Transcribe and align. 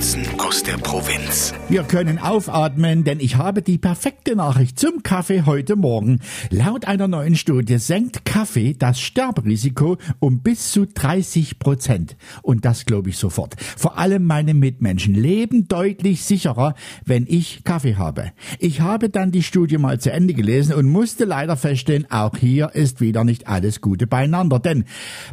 Notizen 0.00 0.40
aus 0.40 0.62
der 0.62 0.78
Provinz. 0.78 1.52
Wir 1.68 1.82
können 1.82 2.18
aufatmen, 2.18 3.04
denn 3.04 3.20
ich 3.20 3.36
habe 3.36 3.60
die 3.60 3.76
perfekte 3.76 4.34
Nachricht 4.34 4.78
zum 4.80 5.02
Kaffee 5.02 5.42
heute 5.44 5.76
Morgen. 5.76 6.20
Laut 6.48 6.86
einer 6.86 7.06
neuen 7.06 7.36
Studie 7.36 7.76
senkt 7.76 8.24
Kaffee 8.24 8.72
das 8.72 8.98
Sterberisiko 8.98 9.98
um 10.18 10.40
bis 10.40 10.72
zu 10.72 10.86
30 10.86 11.58
Prozent. 11.58 12.16
Und 12.40 12.64
das 12.64 12.86
glaube 12.86 13.10
ich 13.10 13.18
sofort. 13.18 13.56
Vor 13.60 13.98
allem 13.98 14.24
meine 14.24 14.54
Mitmenschen 14.54 15.12
leben 15.12 15.68
deutlich 15.68 16.24
sicherer, 16.24 16.74
wenn 17.04 17.26
ich 17.28 17.62
Kaffee 17.64 17.96
habe. 17.96 18.32
Ich 18.58 18.80
habe 18.80 19.10
dann 19.10 19.32
die 19.32 19.42
Studie 19.42 19.76
mal 19.76 20.00
zu 20.00 20.10
Ende 20.10 20.32
gelesen 20.32 20.76
und 20.76 20.86
musste 20.86 21.26
leider 21.26 21.58
feststellen, 21.58 22.10
auch 22.10 22.38
hier 22.38 22.74
ist 22.74 23.02
wieder 23.02 23.24
nicht 23.24 23.48
alles 23.48 23.82
Gute 23.82 24.06
beieinander. 24.06 24.60
Denn 24.60 24.86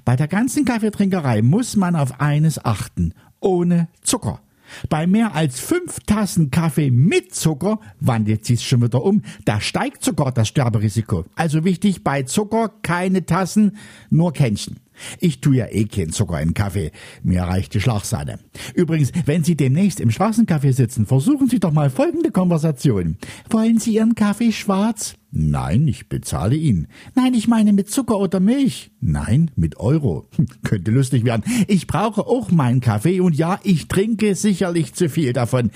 bei 0.03 0.17
der 0.17 0.27
ganzen 0.27 0.65
Kaffeetrinkerei 0.65 1.41
muss 1.41 1.77
man 1.77 1.95
auf 1.95 2.19
eines 2.19 2.65
achten 2.65 3.13
ohne 3.39 3.87
Zucker. 4.01 4.41
Bei 4.89 5.07
mehr 5.07 5.33
als 5.33 5.59
fünf 5.59 5.99
Tassen 6.05 6.51
Kaffee 6.51 6.91
mit 6.91 7.33
Zucker 7.33 7.79
wandelt 7.99 8.45
sich's 8.45 8.63
schon 8.63 8.83
wieder 8.83 9.03
um. 9.03 9.21
Da 9.45 9.61
steigt 9.61 10.03
sogar 10.03 10.31
das 10.31 10.49
Sterberisiko. 10.49 11.25
Also 11.35 11.63
wichtig, 11.63 12.03
bei 12.03 12.23
Zucker 12.23 12.71
keine 12.81 13.25
Tassen, 13.25 13.77
nur 14.09 14.33
Kännchen. 14.33 14.77
Ich 15.19 15.41
tue 15.41 15.57
ja 15.57 15.67
eh 15.67 15.85
keinen 15.85 16.11
Zucker 16.11 16.41
in 16.41 16.53
Kaffee. 16.53 16.91
Mir 17.23 17.43
reicht 17.43 17.73
die 17.73 17.81
Schlagsahne. 17.81 18.39
Übrigens, 18.73 19.11
wenn 19.25 19.43
Sie 19.43 19.55
demnächst 19.55 19.99
im 19.99 20.09
Straßencafé 20.09 20.73
sitzen, 20.73 21.05
versuchen 21.05 21.47
Sie 21.47 21.59
doch 21.59 21.71
mal 21.71 21.89
folgende 21.89 22.31
Konversation. 22.31 23.17
Wollen 23.49 23.79
Sie 23.79 23.93
Ihren 23.93 24.15
Kaffee 24.15 24.51
schwarz? 24.51 25.15
Nein, 25.39 25.87
ich 25.87 26.09
bezahle 26.09 26.55
ihn. 26.55 26.87
Nein, 27.13 27.35
ich 27.35 27.47
meine 27.47 27.71
mit 27.71 27.91
Zucker 27.91 28.17
oder 28.17 28.39
Milch. 28.39 28.89
Nein, 29.01 29.51
mit 29.55 29.79
Euro. 29.79 30.27
Hm, 30.35 30.47
könnte 30.63 30.89
lustig 30.89 31.25
werden. 31.25 31.43
Ich 31.67 31.85
brauche 31.85 32.25
auch 32.25 32.49
meinen 32.49 32.79
Kaffee 32.79 33.19
und 33.19 33.35
ja, 33.35 33.59
ich 33.61 33.87
trinke 33.87 34.33
sicherlich 34.33 34.95
zu 34.95 35.09
viel 35.09 35.33
davon. 35.33 35.69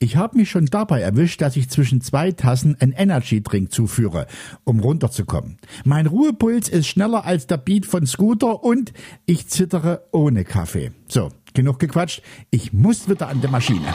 Ich 0.00 0.16
habe 0.16 0.36
mich 0.36 0.50
schon 0.50 0.66
dabei 0.66 1.00
erwischt, 1.00 1.40
dass 1.40 1.56
ich 1.56 1.70
zwischen 1.70 2.02
zwei 2.02 2.32
Tassen 2.32 2.76
ein 2.78 2.92
Energy-Drink 2.92 3.72
zuführe, 3.72 4.26
um 4.64 4.80
runterzukommen. 4.80 5.56
Mein 5.84 6.06
Ruhepuls 6.06 6.68
ist 6.68 6.86
schneller 6.86 7.24
als 7.24 7.46
der 7.46 7.56
Beat 7.56 7.86
von 7.86 8.06
Scooter 8.06 8.62
und 8.62 8.92
ich 9.24 9.48
zittere 9.48 10.02
ohne 10.12 10.44
Kaffee. 10.44 10.92
So, 11.08 11.30
genug 11.54 11.78
gequatscht. 11.78 12.20
Ich 12.50 12.74
muss 12.74 13.08
wieder 13.08 13.28
an 13.28 13.40
der 13.40 13.50
Maschine. 13.50 13.94